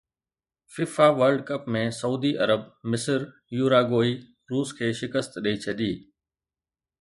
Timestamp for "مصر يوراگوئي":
2.91-4.13